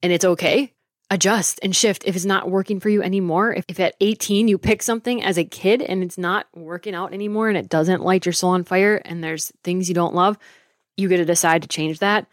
And 0.02 0.12
it's 0.12 0.24
okay. 0.24 0.72
Adjust 1.10 1.58
and 1.62 1.74
shift 1.74 2.04
if 2.06 2.14
it's 2.14 2.24
not 2.24 2.50
working 2.50 2.80
for 2.80 2.90
you 2.90 3.02
anymore. 3.02 3.52
If, 3.52 3.64
if 3.66 3.80
at 3.80 3.96
18 4.00 4.46
you 4.46 4.58
pick 4.58 4.82
something 4.82 5.22
as 5.22 5.38
a 5.38 5.44
kid 5.44 5.82
and 5.82 6.04
it's 6.04 6.18
not 6.18 6.46
working 6.54 6.94
out 6.94 7.12
anymore 7.12 7.48
and 7.48 7.56
it 7.56 7.68
doesn't 7.68 8.02
light 8.02 8.26
your 8.26 8.34
soul 8.34 8.50
on 8.50 8.62
fire 8.62 9.00
and 9.04 9.24
there's 9.24 9.50
things 9.64 9.88
you 9.88 9.94
don't 9.94 10.14
love, 10.14 10.38
you 10.98 11.08
get 11.08 11.18
to 11.18 11.24
decide 11.24 11.62
to 11.62 11.68
change 11.68 12.00
that. 12.00 12.26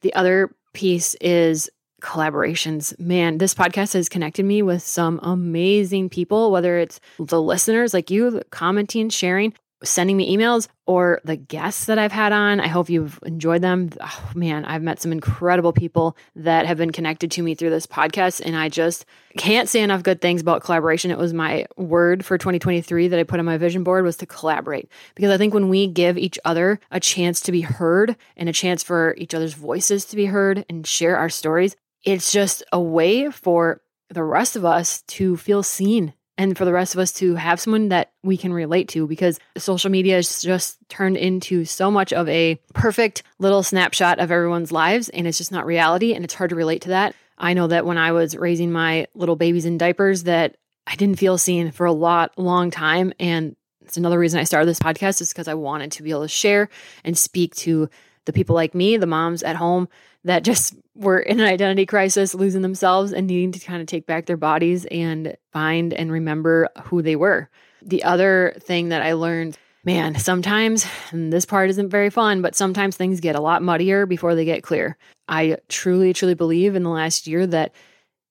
The 0.00 0.14
other 0.14 0.54
piece 0.72 1.14
is 1.16 1.68
collaborations. 2.00 2.98
Man, 3.00 3.38
this 3.38 3.54
podcast 3.54 3.94
has 3.94 4.08
connected 4.08 4.44
me 4.44 4.62
with 4.62 4.82
some 4.82 5.18
amazing 5.22 6.10
people, 6.10 6.50
whether 6.50 6.78
it's 6.78 7.00
the 7.18 7.40
listeners 7.40 7.94
like 7.94 8.10
you 8.10 8.42
commenting, 8.50 9.08
sharing, 9.08 9.54
sending 9.84 10.16
me 10.16 10.36
emails 10.36 10.68
or 10.86 11.20
the 11.24 11.36
guests 11.36 11.86
that 11.86 11.98
I've 11.98 12.12
had 12.12 12.32
on. 12.32 12.60
I 12.60 12.68
hope 12.68 12.90
you've 12.90 13.18
enjoyed 13.24 13.62
them. 13.62 13.90
Oh, 14.00 14.30
man, 14.34 14.64
I've 14.64 14.82
met 14.82 15.00
some 15.00 15.12
incredible 15.12 15.72
people 15.72 16.16
that 16.36 16.66
have 16.66 16.76
been 16.76 16.92
connected 16.92 17.30
to 17.32 17.42
me 17.42 17.54
through 17.54 17.70
this 17.70 17.86
podcast. 17.86 18.42
And 18.44 18.56
I 18.56 18.68
just 18.68 19.06
can't 19.38 19.68
say 19.68 19.82
enough 19.82 20.02
good 20.02 20.20
things 20.20 20.40
about 20.40 20.62
collaboration. 20.62 21.10
It 21.10 21.18
was 21.18 21.32
my 21.32 21.66
word 21.76 22.24
for 22.24 22.36
2023 22.36 23.08
that 23.08 23.18
I 23.18 23.22
put 23.22 23.38
on 23.38 23.46
my 23.46 23.56
vision 23.56 23.84
board 23.84 24.04
was 24.04 24.16
to 24.18 24.26
collaborate. 24.26 24.88
Because 25.14 25.30
I 25.30 25.38
think 25.38 25.54
when 25.54 25.68
we 25.68 25.86
give 25.86 26.18
each 26.18 26.38
other 26.44 26.80
a 26.90 27.00
chance 27.00 27.40
to 27.42 27.52
be 27.52 27.62
heard 27.62 28.16
and 28.36 28.48
a 28.48 28.52
chance 28.52 28.82
for 28.82 29.14
each 29.18 29.34
other's 29.34 29.54
voices 29.54 30.04
to 30.06 30.16
be 30.16 30.26
heard 30.26 30.64
and 30.68 30.86
share 30.86 31.16
our 31.16 31.28
stories, 31.28 31.76
it's 32.04 32.32
just 32.32 32.62
a 32.72 32.80
way 32.80 33.30
for 33.30 33.80
the 34.10 34.22
rest 34.22 34.56
of 34.56 34.64
us 34.64 35.02
to 35.02 35.36
feel 35.36 35.62
seen 35.62 36.12
and 36.36 36.56
for 36.56 36.64
the 36.64 36.72
rest 36.72 36.94
of 36.94 37.00
us 37.00 37.12
to 37.12 37.34
have 37.36 37.60
someone 37.60 37.88
that 37.90 38.12
we 38.22 38.36
can 38.36 38.52
relate 38.52 38.88
to 38.88 39.06
because 39.06 39.38
social 39.56 39.90
media 39.90 40.16
has 40.16 40.42
just 40.42 40.76
turned 40.88 41.16
into 41.16 41.64
so 41.64 41.90
much 41.90 42.12
of 42.12 42.28
a 42.28 42.60
perfect 42.72 43.22
little 43.38 43.62
snapshot 43.62 44.18
of 44.18 44.30
everyone's 44.30 44.72
lives 44.72 45.08
and 45.08 45.26
it's 45.26 45.38
just 45.38 45.52
not 45.52 45.66
reality 45.66 46.14
and 46.14 46.24
it's 46.24 46.34
hard 46.34 46.50
to 46.50 46.56
relate 46.56 46.82
to 46.82 46.88
that. 46.88 47.14
I 47.38 47.54
know 47.54 47.66
that 47.68 47.86
when 47.86 47.98
I 47.98 48.12
was 48.12 48.36
raising 48.36 48.72
my 48.72 49.06
little 49.14 49.36
babies 49.36 49.64
in 49.64 49.78
diapers 49.78 50.24
that 50.24 50.56
I 50.86 50.96
didn't 50.96 51.18
feel 51.18 51.38
seen 51.38 51.70
for 51.70 51.86
a 51.86 51.92
lot 51.92 52.36
long 52.38 52.70
time 52.70 53.12
and 53.18 53.56
it's 53.82 53.96
another 53.96 54.18
reason 54.18 54.40
I 54.40 54.44
started 54.44 54.66
this 54.66 54.80
podcast 54.80 55.20
is 55.20 55.32
because 55.32 55.48
I 55.48 55.54
wanted 55.54 55.92
to 55.92 56.02
be 56.02 56.10
able 56.10 56.22
to 56.22 56.28
share 56.28 56.68
and 57.04 57.16
speak 57.16 57.54
to 57.56 57.90
the 58.24 58.32
people 58.32 58.54
like 58.54 58.74
me, 58.74 58.96
the 58.96 59.06
moms 59.06 59.42
at 59.42 59.56
home 59.56 59.88
that 60.24 60.44
just 60.44 60.74
were 60.94 61.18
in 61.18 61.40
an 61.40 61.46
identity 61.46 61.86
crisis, 61.86 62.34
losing 62.34 62.62
themselves 62.62 63.12
and 63.12 63.26
needing 63.26 63.52
to 63.52 63.58
kind 63.58 63.80
of 63.80 63.86
take 63.86 64.06
back 64.06 64.26
their 64.26 64.36
bodies 64.36 64.86
and 64.86 65.36
find 65.52 65.92
and 65.92 66.10
remember 66.10 66.68
who 66.84 67.02
they 67.02 67.16
were. 67.16 67.48
The 67.82 68.04
other 68.04 68.54
thing 68.60 68.88
that 68.88 69.02
I 69.02 69.12
learned, 69.12 69.58
man, 69.84 70.18
sometimes, 70.18 70.86
this 71.12 71.44
part 71.44 71.68
isn't 71.70 71.90
very 71.90 72.10
fun, 72.10 72.40
but 72.40 72.56
sometimes 72.56 72.96
things 72.96 73.20
get 73.20 73.36
a 73.36 73.40
lot 73.40 73.62
muddier 73.62 74.06
before 74.06 74.34
they 74.34 74.44
get 74.44 74.62
clear. 74.62 74.96
I 75.28 75.58
truly, 75.68 76.12
truly 76.12 76.34
believe 76.34 76.74
in 76.74 76.82
the 76.82 76.90
last 76.90 77.26
year 77.26 77.46
that 77.48 77.72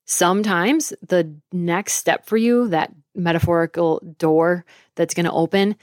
sometimes 0.06 0.94
the 1.08 1.36
next 1.52 1.94
step 1.94 2.26
for 2.26 2.38
you, 2.38 2.68
that 2.70 2.92
metaphorical 3.16 4.02
door 4.18 4.66
that's 4.96 5.14
going 5.14 5.26
to 5.26 5.32
open, 5.32 5.76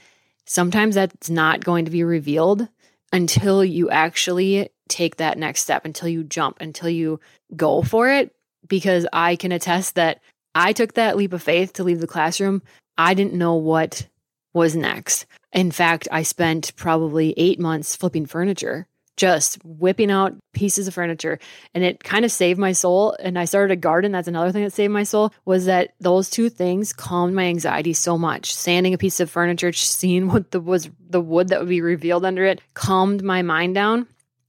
sometimes 0.45 0.95
that's 0.95 1.29
not 1.29 1.63
going 1.63 1.85
to 1.85 1.91
be 1.91 2.03
revealed 2.03 2.67
until 3.11 3.63
you 3.63 3.89
actually 3.89 4.69
take 4.87 5.17
that 5.17 5.37
next 5.37 5.61
step, 5.61 5.85
until 5.85 6.07
you 6.07 6.23
jump, 6.23 6.59
until 6.61 6.89
you 6.89 7.19
go 7.55 7.81
for 7.81 8.09
it. 8.09 8.33
Because 8.67 9.07
I 9.11 9.35
can 9.35 9.51
attest 9.51 9.95
that 9.95 10.21
I 10.53 10.73
took 10.73 10.93
that 10.93 11.17
leap 11.17 11.33
of 11.33 11.41
faith 11.41 11.73
to 11.73 11.83
leave 11.83 11.99
the 11.99 12.07
classroom. 12.07 12.61
I 12.97 13.13
didn't 13.13 13.33
know 13.33 13.55
what 13.55 14.07
was 14.53 14.75
next. 14.75 15.25
In 15.51 15.71
fact, 15.71 16.07
I 16.11 16.23
spent 16.23 16.75
probably 16.75 17.33
eight 17.37 17.59
months 17.59 17.95
flipping 17.95 18.25
furniture, 18.25 18.87
just 19.17 19.63
whipping 19.63 20.09
out 20.09 20.35
pieces 20.53 20.87
of 20.87 20.93
furniture. 20.93 21.39
And 21.73 21.83
it 21.83 22.03
kind 22.03 22.25
of 22.25 22.31
saved 22.31 22.59
my 22.59 22.71
soul. 22.71 23.15
And 23.19 23.37
I 23.37 23.45
started 23.45 23.73
a 23.73 23.77
garden. 23.77 24.11
That's 24.11 24.27
another 24.27 24.51
thing 24.51 24.63
that 24.63 24.73
saved 24.73 24.93
my 24.93 25.03
soul 25.03 25.33
was 25.45 25.65
that 25.65 25.93
those 25.99 26.29
two 26.29 26.49
things 26.49 26.93
calmed 26.93 27.33
my 27.33 27.43
anxiety 27.43 27.93
so 27.93 28.17
much. 28.17 28.53
Sanding 28.53 28.93
a 28.93 28.97
piece 28.97 29.19
of 29.19 29.29
furniture, 29.29 29.73
seeing 29.73 30.27
what 30.27 30.51
the 30.51 30.59
was 30.59 30.89
the 31.09 31.21
wood 31.21 31.49
that 31.49 31.59
would 31.59 31.69
be 31.69 31.81
revealed 31.81 32.25
under 32.25 32.45
it, 32.45 32.61
calmed 32.73 33.23
my 33.23 33.41
mind 33.41 33.75
down, 33.75 34.07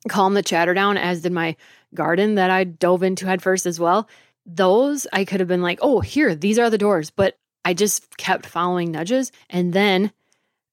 calmed 0.09 0.37
the 0.37 0.43
chatter 0.43 0.75
down, 0.75 0.97
as 0.97 1.23
did 1.23 1.33
my 1.33 1.57
garden 1.95 2.37
that 2.37 2.51
I 2.51 2.65
dove 2.65 3.03
into 3.03 3.27
head 3.27 3.43
first 3.43 3.67
as 3.67 3.79
well. 3.79 4.09
Those 4.47 5.07
I 5.13 5.25
could 5.25 5.41
have 5.41 5.49
been 5.49 5.63
like, 5.63 5.81
oh, 5.83 6.01
here, 6.01 6.35
these 6.35 6.59
are 6.59 6.71
the 6.71 6.79
doors. 6.79 7.11
But 7.11 7.37
I 7.65 7.75
just 7.75 8.17
kept 8.17 8.47
following 8.47 8.91
nudges. 8.91 9.33
And 9.51 9.73
then 9.73 10.13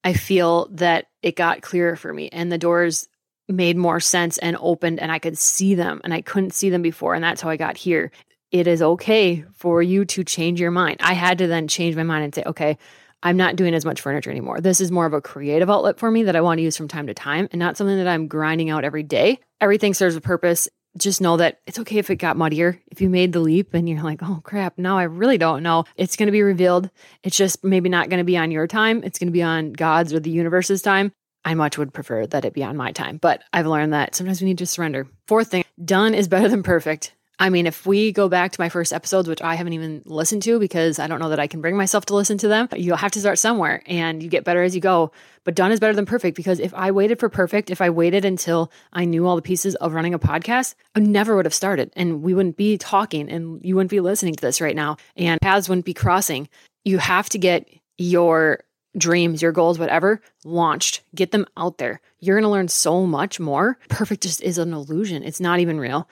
I 0.03 0.13
feel 0.13 0.69
that 0.72 1.08
it 1.22 1.36
got 1.36 1.62
clearer 1.62 1.96
for 1.96 2.13
me 2.13 2.29
and 2.29 2.51
the 2.51 2.58
doors 2.58 3.10
made 3.50 3.77
more 3.77 4.00
sense 4.00 4.38
and 4.38 4.58
opened 4.60 5.00
and 5.00 5.12
I 5.12 5.20
could 5.20 5.38
see 5.38 5.75
them 5.75 6.01
and 6.03 6.13
I 6.13 6.22
couldn't 6.22 6.53
see 6.53 6.70
them 6.70 6.82
before. 6.82 7.15
And 7.15 7.24
that's 7.24 7.41
how 7.41 7.50
I 7.50 7.58
got 7.58 7.77
here. 7.77 8.12
It 8.51 8.68
is 8.68 8.82
okay 8.82 9.46
for 9.53 9.82
you 9.82 10.06
to 10.06 10.24
change 10.24 10.60
your 10.60 10.72
mind. 10.72 10.98
I 11.01 11.13
had 11.13 11.38
to 11.39 11.48
then 11.48 11.68
change 11.68 11.96
my 11.96 12.03
mind 12.03 12.24
and 12.24 12.36
say, 12.36 12.44
okay, 12.46 12.77
I'm 13.22 13.38
not 13.38 13.56
doing 13.56 13.74
as 13.74 13.86
much 13.86 14.01
furniture 14.01 14.32
anymore. 14.32 14.62
This 14.62 14.79
is 14.79 14.91
more 14.91 15.06
of 15.06 15.13
a 15.13 15.22
creative 15.22 15.70
outlet 15.70 16.00
for 16.00 16.10
me 16.10 16.24
that 16.24 16.36
I 16.36 16.41
want 16.41 16.60
to 16.60 16.63
use 16.63 16.77
from 16.77 16.88
time 16.88 17.08
to 17.08 17.13
time 17.13 17.50
and 17.51 17.60
not 17.60 17.75
something 17.75 17.98
that 17.98 18.08
I'm 18.08 18.27
grinding 18.27 18.70
out 18.70 18.86
every 18.86 19.03
day. 19.03 19.39
Everything 19.60 19.94
serves 19.94 20.15
a 20.15 20.22
purpose 20.22 20.70
just 20.98 21.22
know 21.22 21.38
that 21.38 21.60
it's 21.68 21.79
okay 21.79 21.98
if 21.98 22.10
it 22.10 22.15
got 22.15 22.38
muddier. 22.38 22.79
If 22.88 23.01
you 23.01 23.10
made 23.10 23.34
the 23.34 23.39
leap 23.39 23.74
and 23.74 23.88
you're 23.88 24.01
like, 24.01 24.22
oh 24.24 24.41
crap, 24.44 24.77
now 24.77 24.98
I 24.98 25.03
really 25.03 25.38
don't 25.38 25.63
know. 25.63 25.86
It's 25.96 26.15
going 26.15 26.27
to 26.27 26.32
be 26.32 26.41
revealed. 26.41 26.89
It's 27.24 27.38
just 27.38 27.63
maybe 27.63 27.89
not 27.89 28.10
going 28.10 28.20
to 28.20 28.25
be 28.25 28.38
on 28.38 28.51
your 28.51 28.68
time. 28.68 29.03
It's 29.03 29.20
going 29.20 29.27
to 29.27 29.34
be 29.34 29.44
on 29.44 29.74
God's 29.74 30.13
or 30.13 30.20
the 30.20 30.32
universe's 30.32 30.82
time. 30.82 31.12
I 31.50 31.56
much 31.56 31.79
would 31.79 31.96
prefer 31.96 32.27
that 32.27 32.46
it 32.46 32.53
be 32.53 32.63
on 32.63 32.77
my 32.77 32.91
time, 32.91 33.18
but 33.18 33.41
I've 33.51 33.65
learned 33.65 33.94
that 33.94 34.13
sometimes 34.13 34.39
we 34.39 34.46
need 34.46 34.60
to 34.60 34.68
surrender. 34.68 35.08
Fourth 35.25 35.50
thing, 35.50 35.63
done 35.84 36.13
is 36.13 36.27
better 36.27 36.48
than 36.48 36.62
perfect. 36.62 37.15
I 37.39 37.50
mean, 37.50 37.65
if 37.65 37.88
we 37.88 38.12
go 38.12 38.29
back 38.29 38.51
to 38.51 38.62
my 38.62 38.70
first 38.70 38.94
episodes, 38.94 39.27
which 39.27 39.41
I 39.41 39.56
haven't 39.56 39.74
even 39.74 40.03
listened 40.06 40.44
to 40.44 40.60
because 40.60 41.00
I 41.00 41.08
don't 41.08 41.20
know 41.20 41.29
that 41.29 41.39
I 41.39 41.48
can 41.48 41.60
bring 41.60 41.75
myself 41.75 42.06
to 42.06 42.15
listen 42.15 42.38
to 42.39 42.48
them, 42.48 42.70
you'll 42.75 42.98
have 42.98 43.13
to 43.13 43.20
start 43.20 43.39
somewhere 43.39 43.82
and 43.88 44.22
you 44.22 44.29
get 44.29 44.44
better 44.44 44.62
as 44.62 44.75
you 44.75 44.82
go. 44.82 45.12
But 45.44 45.56
done 45.56 45.72
is 45.72 45.79
better 45.79 45.96
than 45.96 46.06
perfect 46.06 46.38
because 46.38 46.60
if 46.60 46.72
I 46.75 46.91
waited 46.91 47.20
for 47.20 47.29
perfect, 47.29 47.72
if 47.72 47.82
I 47.82 47.89
waited 47.89 48.25
until 48.25 48.72
I 48.94 49.06
knew 49.06 49.25
all 49.25 49.36
the 49.36 49.41
pieces 49.41 49.74
of 49.75 49.94
running 49.94 50.13
a 50.13 50.20
podcast, 50.20 50.75
I 50.94 51.00
never 51.00 51.36
would 51.36 51.46
have 51.46 51.53
started 51.56 51.91
and 51.96 52.22
we 52.22 52.36
wouldn't 52.36 52.58
be 52.58 52.77
talking 52.77 53.27
and 53.27 53.60
you 53.65 53.75
wouldn't 53.75 53.89
be 53.89 54.01
listening 54.01 54.36
to 54.36 54.41
this 54.41 54.62
right 54.62 54.75
now 54.75 54.98
and 55.15 55.41
paths 55.41 55.68
wouldn't 55.68 55.86
be 55.86 55.96
crossing. 55.96 56.48
You 56.86 57.00
have 57.00 57.27
to 57.29 57.39
get 57.39 57.68
your 57.98 58.60
dreams, 58.98 59.41
your 59.41 59.51
goals, 59.51 59.79
whatever, 59.79 60.22
launched. 60.43 61.01
Get 61.15 61.31
them 61.31 61.46
out 61.58 61.77
there. 61.77 62.01
You're 62.19 62.38
going 62.38 62.43
to 62.43 62.50
learn 62.50 62.67
so 62.67 63.05
much 63.05 63.39
more. 63.39 63.77
Perfect 63.89 64.24
just 64.24 64.41
is 64.41 64.58
an 64.58 64.74
illusion. 64.74 65.24
It's 65.24 65.39
not 65.39 65.60
even 65.60 65.79
real. 65.79 66.08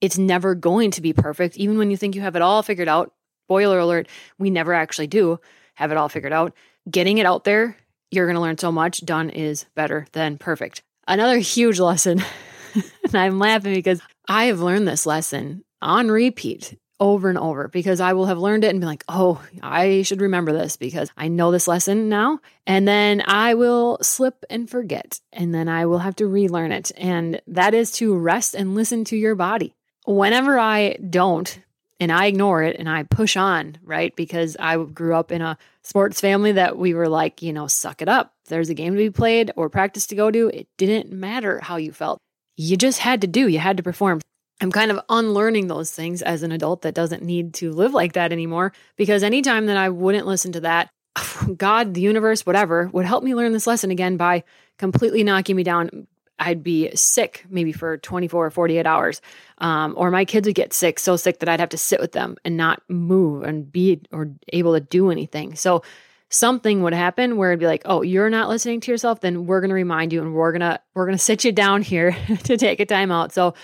It's 0.00 0.18
never 0.18 0.54
going 0.54 0.90
to 0.92 1.00
be 1.00 1.12
perfect. 1.12 1.56
Even 1.56 1.78
when 1.78 1.90
you 1.90 1.96
think 1.96 2.14
you 2.14 2.22
have 2.22 2.36
it 2.36 2.42
all 2.42 2.62
figured 2.62 2.88
out, 2.88 3.12
spoiler 3.46 3.78
alert, 3.78 4.08
we 4.38 4.50
never 4.50 4.72
actually 4.72 5.06
do 5.06 5.38
have 5.74 5.90
it 5.90 5.96
all 5.96 6.08
figured 6.08 6.32
out. 6.32 6.54
Getting 6.90 7.18
it 7.18 7.26
out 7.26 7.44
there, 7.44 7.76
you're 8.10 8.26
going 8.26 8.36
to 8.36 8.40
learn 8.40 8.58
so 8.58 8.72
much. 8.72 9.04
Done 9.04 9.30
is 9.30 9.66
better 9.74 10.06
than 10.12 10.38
perfect. 10.38 10.82
Another 11.06 11.38
huge 11.38 11.80
lesson, 11.80 12.22
and 12.74 13.14
I'm 13.14 13.38
laughing 13.38 13.74
because 13.74 14.00
I 14.28 14.44
have 14.44 14.60
learned 14.60 14.86
this 14.86 15.06
lesson 15.06 15.64
on 15.80 16.10
repeat 16.10 16.78
over 17.02 17.28
and 17.28 17.36
over 17.36 17.66
because 17.66 18.00
I 18.00 18.12
will 18.12 18.26
have 18.26 18.38
learned 18.38 18.62
it 18.62 18.68
and 18.68 18.80
be 18.80 18.86
like, 18.86 19.02
oh, 19.08 19.44
I 19.60 20.02
should 20.02 20.20
remember 20.20 20.52
this 20.52 20.76
because 20.76 21.10
I 21.16 21.26
know 21.26 21.50
this 21.50 21.66
lesson 21.66 22.08
now. 22.08 22.38
And 22.64 22.86
then 22.86 23.24
I 23.26 23.54
will 23.54 23.98
slip 24.02 24.44
and 24.48 24.70
forget. 24.70 25.20
And 25.32 25.52
then 25.52 25.68
I 25.68 25.86
will 25.86 25.98
have 25.98 26.14
to 26.16 26.28
relearn 26.28 26.70
it. 26.70 26.92
And 26.96 27.42
that 27.48 27.74
is 27.74 27.90
to 27.92 28.16
rest 28.16 28.54
and 28.54 28.76
listen 28.76 29.04
to 29.06 29.16
your 29.16 29.34
body 29.34 29.74
whenever 30.06 30.56
I 30.56 30.94
don't 30.94 31.58
and 31.98 32.12
I 32.12 32.26
ignore 32.26 32.62
it 32.62 32.76
and 32.78 32.88
I 32.88 33.02
push 33.02 33.36
on, 33.36 33.78
right? 33.82 34.14
Because 34.14 34.56
I 34.60 34.76
grew 34.76 35.16
up 35.16 35.32
in 35.32 35.42
a 35.42 35.58
sports 35.82 36.20
family 36.20 36.52
that 36.52 36.78
we 36.78 36.94
were 36.94 37.08
like, 37.08 37.42
you 37.42 37.52
know, 37.52 37.66
suck 37.66 38.00
it 38.00 38.08
up. 38.08 38.32
there's 38.46 38.70
a 38.70 38.74
game 38.74 38.92
to 38.92 38.98
be 38.98 39.10
played 39.10 39.50
or 39.56 39.68
practice 39.68 40.06
to 40.08 40.14
go 40.14 40.30
to. 40.30 40.48
It 40.54 40.68
didn't 40.78 41.10
matter 41.10 41.58
how 41.58 41.76
you 41.76 41.90
felt. 41.90 42.18
You 42.56 42.76
just 42.76 43.00
had 43.00 43.22
to 43.22 43.26
do, 43.26 43.48
you 43.48 43.58
had 43.58 43.78
to 43.78 43.82
perform. 43.82 44.20
I'm 44.62 44.70
kind 44.70 44.92
of 44.92 45.00
unlearning 45.08 45.66
those 45.66 45.90
things 45.90 46.22
as 46.22 46.44
an 46.44 46.52
adult 46.52 46.82
that 46.82 46.94
doesn't 46.94 47.24
need 47.24 47.54
to 47.54 47.72
live 47.72 47.92
like 47.92 48.12
that 48.12 48.30
anymore 48.30 48.72
because 48.96 49.24
anytime 49.24 49.66
that 49.66 49.76
I 49.76 49.88
wouldn't 49.88 50.24
listen 50.24 50.52
to 50.52 50.60
that, 50.60 50.88
God, 51.56 51.94
the 51.94 52.00
universe, 52.00 52.46
whatever, 52.46 52.88
would 52.92 53.04
help 53.04 53.24
me 53.24 53.34
learn 53.34 53.52
this 53.52 53.66
lesson 53.66 53.90
again 53.90 54.16
by 54.16 54.44
completely 54.78 55.24
knocking 55.24 55.56
me 55.56 55.64
down, 55.64 56.06
I'd 56.38 56.62
be 56.62 56.94
sick 56.94 57.44
maybe 57.50 57.72
for 57.72 57.98
24 57.98 58.46
or 58.46 58.50
48 58.50 58.86
hours. 58.86 59.20
Um, 59.58 59.94
or 59.96 60.12
my 60.12 60.24
kids 60.24 60.46
would 60.46 60.54
get 60.54 60.72
sick, 60.72 61.00
so 61.00 61.16
sick 61.16 61.40
that 61.40 61.48
I'd 61.48 61.60
have 61.60 61.70
to 61.70 61.78
sit 61.78 62.00
with 62.00 62.12
them 62.12 62.36
and 62.44 62.56
not 62.56 62.82
move 62.88 63.42
and 63.42 63.70
be 63.70 64.00
or 64.12 64.30
able 64.52 64.74
to 64.74 64.80
do 64.80 65.10
anything. 65.10 65.56
So 65.56 65.82
something 66.28 66.82
would 66.84 66.94
happen 66.94 67.36
where 67.36 67.50
it'd 67.50 67.58
be 67.58 67.66
like, 67.66 67.82
oh, 67.84 68.02
you're 68.02 68.30
not 68.30 68.48
listening 68.48 68.78
to 68.82 68.92
yourself, 68.92 69.22
then 69.22 69.44
we're 69.44 69.60
gonna 69.60 69.74
remind 69.74 70.12
you 70.12 70.22
and 70.22 70.34
we're 70.34 70.52
gonna 70.52 70.78
we're 70.94 71.06
gonna 71.06 71.18
sit 71.18 71.44
you 71.44 71.50
down 71.50 71.82
here 71.82 72.16
to 72.44 72.56
take 72.56 72.78
a 72.78 72.86
time 72.86 73.10
out. 73.10 73.32
So 73.32 73.54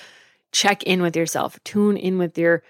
check 0.53 0.83
in 0.83 1.03
with 1.03 1.17
yourself, 1.17 1.59
tune 1.65 1.97
in 1.97 2.19
with 2.19 2.39
your 2.39 2.63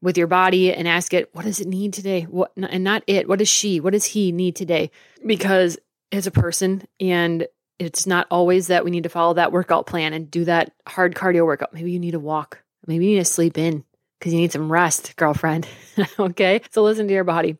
with 0.00 0.16
your 0.16 0.26
body 0.26 0.72
and 0.72 0.86
ask 0.86 1.12
it, 1.12 1.34
what 1.34 1.44
does 1.44 1.60
it 1.60 1.66
need 1.66 1.92
today? 1.92 2.22
What 2.22 2.52
and 2.56 2.84
not 2.84 3.02
it, 3.06 3.28
what 3.28 3.38
does 3.38 3.48
she, 3.48 3.80
what 3.80 3.92
does 3.92 4.04
he 4.04 4.32
need 4.32 4.56
today? 4.56 4.90
Because 5.26 5.78
as 6.12 6.26
a 6.26 6.30
person 6.30 6.86
and 7.00 7.46
it's 7.78 8.06
not 8.06 8.26
always 8.30 8.68
that 8.68 8.84
we 8.84 8.90
need 8.90 9.04
to 9.04 9.08
follow 9.08 9.34
that 9.34 9.52
workout 9.52 9.86
plan 9.86 10.12
and 10.12 10.30
do 10.30 10.44
that 10.44 10.72
hard 10.86 11.14
cardio 11.14 11.44
workout. 11.44 11.72
Maybe 11.72 11.92
you 11.92 12.00
need 12.00 12.12
to 12.12 12.18
walk. 12.18 12.62
Maybe 12.86 13.06
you 13.06 13.12
need 13.12 13.24
to 13.24 13.24
sleep 13.24 13.58
in 13.58 13.84
because 14.18 14.32
you 14.32 14.40
need 14.40 14.52
some 14.52 14.70
rest, 14.70 15.14
girlfriend. 15.16 15.68
okay. 16.18 16.62
So 16.70 16.82
listen 16.82 17.06
to 17.08 17.14
your 17.14 17.24
body. 17.24 17.56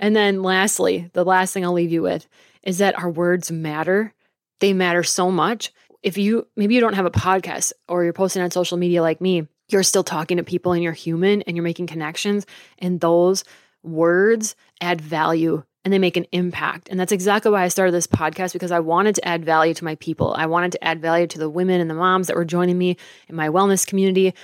And 0.00 0.16
then 0.16 0.42
lastly, 0.42 1.10
the 1.12 1.24
last 1.24 1.52
thing 1.52 1.64
I'll 1.64 1.72
leave 1.72 1.92
you 1.92 2.02
with 2.02 2.26
is 2.64 2.78
that 2.78 2.98
our 2.98 3.10
words 3.10 3.52
matter. 3.52 4.14
They 4.58 4.72
matter 4.72 5.04
so 5.04 5.30
much. 5.30 5.72
If 6.02 6.18
you 6.18 6.46
maybe 6.56 6.74
you 6.74 6.80
don't 6.80 6.94
have 6.94 7.06
a 7.06 7.10
podcast 7.10 7.72
or 7.88 8.04
you're 8.04 8.12
posting 8.12 8.42
on 8.42 8.50
social 8.50 8.76
media 8.76 9.02
like 9.02 9.20
me, 9.20 9.46
you're 9.68 9.82
still 9.82 10.04
talking 10.04 10.36
to 10.36 10.42
people 10.42 10.72
and 10.72 10.82
you're 10.82 10.92
human 10.92 11.42
and 11.42 11.56
you're 11.56 11.64
making 11.64 11.86
connections. 11.86 12.46
And 12.78 13.00
those 13.00 13.44
words 13.82 14.54
add 14.80 15.00
value 15.00 15.62
and 15.84 15.92
they 15.92 15.98
make 15.98 16.16
an 16.16 16.26
impact. 16.32 16.88
And 16.88 16.98
that's 16.98 17.12
exactly 17.12 17.50
why 17.50 17.64
I 17.64 17.68
started 17.68 17.92
this 17.92 18.06
podcast 18.06 18.52
because 18.52 18.70
I 18.70 18.80
wanted 18.80 19.16
to 19.16 19.26
add 19.26 19.44
value 19.44 19.74
to 19.74 19.84
my 19.84 19.96
people. 19.96 20.34
I 20.36 20.46
wanted 20.46 20.72
to 20.72 20.84
add 20.84 21.00
value 21.00 21.26
to 21.28 21.38
the 21.38 21.50
women 21.50 21.80
and 21.80 21.90
the 21.90 21.94
moms 21.94 22.28
that 22.28 22.36
were 22.36 22.44
joining 22.44 22.78
me 22.78 22.96
in 23.28 23.34
my 23.34 23.48
wellness 23.48 23.86
community. 23.86 24.34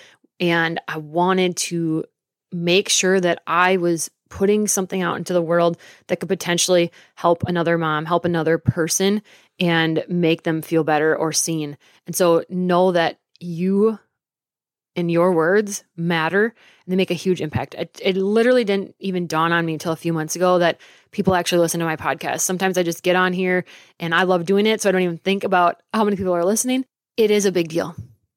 And 0.41 0.81
I 0.89 0.99
wanted 0.99 1.57
to 1.57 2.05
make 2.51 2.89
sure 2.89 3.21
that 3.21 3.43
I 3.47 3.77
was 3.77 4.11
putting 4.31 4.67
something 4.67 5.01
out 5.01 5.17
into 5.17 5.33
the 5.33 5.43
world 5.43 5.79
that 6.09 6.21
could 6.21 6.29
potentially 6.29 6.91
help 7.15 7.45
another 7.45 7.79
mom, 7.79 8.05
help 8.05 8.25
another 8.25 8.59
person, 8.59 9.23
and 9.59 10.05
make 10.09 10.43
them 10.43 10.63
feel 10.63 10.85
better 10.85 11.17
or 11.17 11.33
seen. 11.33 11.77
And 12.07 12.15
so 12.15 12.45
know 12.49 12.93
that 12.93 13.19
you 13.41 13.99
and 14.99 15.11
your 15.11 15.33
words 15.33 15.85
matter 15.97 16.47
and 16.47 16.93
they 16.93 16.97
make 16.97 17.11
a 17.11 17.15
huge 17.15 17.41
impact. 17.41 17.75
It, 17.75 18.01
it, 18.03 18.17
literally 18.17 18.65
didn't 18.65 18.97
even 18.99 19.29
dawn 19.29 19.53
on 19.53 19.65
me 19.65 19.75
until 19.75 19.93
a 19.93 19.97
few 19.97 20.13
months 20.13 20.35
ago 20.35 20.59
that 20.59 20.81
people 21.13 21.37
actually 21.37 21.61
listen 21.61 21.79
to 21.79 21.87
my 21.87 21.97
podcast. 21.97 22.41
Sometimes 22.41 22.77
I 22.77 22.83
just 22.83 23.05
get 23.05 23.15
on 23.15 23.33
here 23.33 23.65
and 24.01 24.13
I 24.13 24.25
love 24.25 24.45
doing 24.45 24.67
it. 24.67 24.81
So 24.81 24.89
I 24.89 24.93
don't 24.93 25.03
even 25.03 25.19
think 25.19 25.45
about 25.45 25.81
how 25.95 26.03
many 26.03 26.17
people 26.17 26.35
are 26.35 26.45
listening. 26.45 26.85
It 27.17 27.31
is 27.31 27.47
a 27.47 27.53
big 27.53 27.69
deal. 27.69 27.95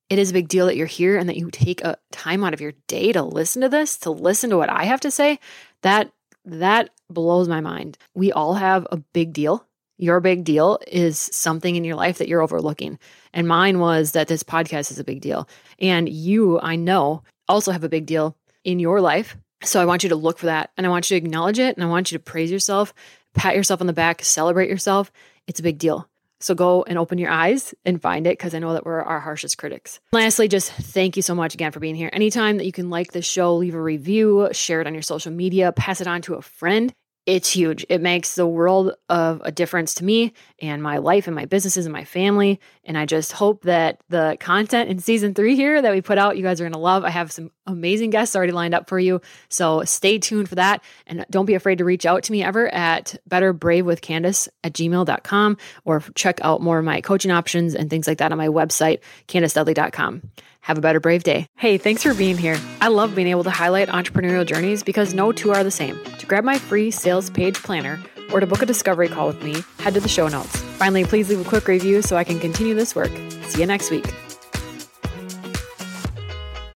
It 0.10 0.20
is 0.20 0.30
a 0.30 0.34
big 0.34 0.50
deal 0.50 0.68
that 0.68 0.75
you're 0.75 0.86
here 0.86 1.18
and 1.18 1.30
that 1.30 1.38
you 1.38 1.50
take 1.50 1.82
a 1.84 1.98
time 2.12 2.44
out 2.44 2.54
of 2.54 2.62
your 2.62 2.74
day 2.88 3.12
to 3.12 3.24
listen 3.24 3.62
to 3.63 3.70
this, 3.70 3.98
to 4.00 4.12
listen 4.12 4.50
to 4.51 4.58
what 4.58 4.70
I 4.70 4.84
have 4.84 5.01
to 5.01 5.12
say. 5.12 5.40
That 5.82 6.12
that 6.46 6.90
blows 7.10 7.48
my 7.48 7.62
mind. 7.62 7.98
We 8.13 8.32
all 8.32 8.56
have 8.56 8.86
a 8.92 8.98
big 8.98 9.34
deal 9.34 9.66
your 10.01 10.20
big 10.20 10.43
deal 10.43 10.79
is 10.88 11.29
something 11.31 11.75
in 11.75 11.84
your 11.84 11.96
life 11.96 12.17
that 12.17 12.27
you're 12.27 12.41
overlooking. 12.41 12.98
And 13.34 13.48
mine 13.48 13.77
was 13.77 14.13
that 14.13 14.27
this 14.27 14.41
podcast 14.41 14.89
is 14.89 14.98
a 14.98 15.03
big 15.03 15.22
deal. 15.22 15.48
And 15.77 16.10
you, 16.10 16.60
I 16.60 16.75
know, 16.75 17.22
also 17.48 17.72
have 17.72 17.84
a 17.84 17.89
big 17.89 18.08
deal 18.08 18.36
in 18.63 18.79
your 18.79 19.00
life. 19.00 19.38
So 19.63 19.79
I 19.79 19.86
want 19.86 20.01
you 20.01 20.10
to 20.10 20.15
look 20.15 20.39
for 20.39 20.48
that 20.48 20.72
and 20.75 20.88
I 20.88 20.89
want 20.89 21.10
you 21.10 21.20
to 21.20 21.24
acknowledge 21.24 21.60
it 21.60 21.77
and 21.77 21.84
I 21.84 21.88
want 21.88 22.12
you 22.12 22.17
to 22.17 22.24
praise 22.24 22.50
yourself, 22.50 22.96
pat 23.36 23.55
yourself 23.55 23.79
on 23.79 23.86
the 23.86 23.93
back, 23.93 24.24
celebrate 24.24 24.72
yourself. 24.72 25.12
It's 25.46 25.60
a 25.60 25.63
big 25.63 25.77
deal. 25.77 26.10
So 26.39 26.55
go 26.55 26.81
and 26.81 26.98
open 26.98 27.20
your 27.20 27.29
eyes 27.29 27.75
and 27.86 28.01
find 28.01 28.25
it 28.25 28.39
because 28.39 28.55
I 28.55 28.60
know 28.60 28.74
that 28.74 28.84
we're 28.84 29.03
our 29.03 29.20
harshest 29.20 29.60
critics. 29.60 30.00
Lastly, 30.12 30.48
just 30.48 30.72
thank 30.72 31.15
you 31.15 31.22
so 31.22 31.36
much 31.36 31.53
again 31.53 31.72
for 31.72 31.79
being 31.79 31.93
here. 31.93 32.10
Anytime 32.12 32.58
that 32.58 32.65
you 32.65 32.72
can 32.72 32.89
like 32.89 33.12
the 33.12 33.22
show, 33.22 33.55
leave 33.55 33.75
a 33.75 33.81
review, 33.81 34.50
share 34.51 34.81
it 34.81 34.88
on 34.88 34.93
your 34.93 35.03
social 35.03 35.31
media, 35.31 35.72
pass 35.72 36.01
it 36.01 36.08
on 36.08 36.24
to 36.24 36.34
a 36.34 36.41
friend 36.41 36.91
it's 37.28 37.51
huge. 37.51 37.86
It 37.88 38.01
makes 38.01 38.34
the 38.34 38.48
world 38.48 38.94
of 39.08 39.42
a 39.46 39.51
difference 39.51 39.94
to 39.96 40.04
me 40.04 40.34
and 40.60 40.82
my 40.82 40.98
life 40.98 41.28
and 41.28 41.36
my 41.36 41.46
businesses 41.46 41.86
and 41.86 41.94
my 41.94 42.04
family. 42.04 42.60
And 42.84 42.98
I 42.98 43.06
just 43.06 43.32
hope 43.32 43.63
that 43.63 44.01
the 44.10 44.38
content 44.40 44.90
in 44.90 44.98
season 44.98 45.36
three 45.36 45.56
here 45.56 45.80
that 45.80 45.92
we 45.92 46.01
put 46.01 46.18
out, 46.18 46.36
you 46.36 46.42
guys 46.42 46.60
are 46.60 46.63
going 46.63 46.74
to 46.74 46.80
love. 46.80 47.04
I 47.04 47.12
have 47.12 47.32
some 47.32 47.51
amazing 47.68 48.10
guests 48.10 48.36
already 48.36 48.54
lined 48.54 48.74
up 48.74 48.90
for 48.90 48.98
you. 48.98 49.22
So 49.50 49.84
stay 49.84 50.18
tuned 50.18 50.50
for 50.50 50.56
that. 50.56 50.84
And 51.06 51.24
don't 51.30 51.46
be 51.46 51.54
afraid 51.54 51.78
to 51.78 51.86
reach 51.86 52.08
out 52.08 52.24
to 52.24 52.32
me 52.32 52.44
ever 52.44 52.74
at 52.74 53.16
betterbravewithcandace 53.30 54.48
at 54.63 54.74
gmail.com 54.74 55.58
or 55.86 56.00
check 56.16 56.40
out 56.44 56.62
more 56.62 56.80
of 56.80 56.86
my 56.86 57.01
coaching 57.01 57.30
options 57.30 57.75
and 57.75 57.88
things 57.88 58.08
like 58.08 58.18
that 58.18 58.32
on 58.32 58.40
my 58.40 58.48
website, 58.48 59.00
candacedudley.com. 59.28 60.24
Have 60.62 60.77
a 60.77 60.82
better 60.82 61.00
brave 61.00 61.24
day. 61.24 61.48
Hey, 61.58 61.77
thanks 61.77 62.03
for 62.03 62.13
being 62.13 62.38
here. 62.38 62.58
I 62.80 62.88
love 62.88 63.15
being 63.15 63.27
able 63.27 63.44
to 63.44 63.50
highlight 63.50 63.89
entrepreneurial 63.89 64.46
journeys 64.46 64.84
because 64.84 65.13
no 65.13 65.32
two 65.32 65.51
are 65.51 65.63
the 65.63 65.72
same. 65.72 66.00
To 66.20 66.25
grab 66.25 66.44
my 66.44 66.58
free 66.58 66.91
sales 66.91 67.30
page 67.30 67.56
planner 67.56 68.00
or 68.32 68.39
to 68.39 68.48
book 68.48 68.62
a 68.62 68.65
discovery 68.65 69.08
call 69.08 69.27
with 69.27 69.44
me, 69.44 69.63
head 69.80 69.96
to 69.96 70.00
the 70.00 70.10
show 70.10 70.27
notes. 70.27 70.56
Finally, 70.56 71.06
please 71.06 71.30
leave 71.30 71.41
a 71.41 71.50
quick 71.50 71.68
review 71.68 72.01
so 72.01 72.15
I 72.15 72.24
can 72.24 72.39
continue 72.39 72.75
this 72.75 72.96
work. 72.96 73.12
See 73.48 73.60
you 73.60 73.65
next 73.65 73.91
week. 73.91 74.13